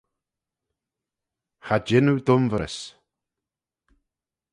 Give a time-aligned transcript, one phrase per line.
[1.65, 2.77] Cha jean oo dunverys.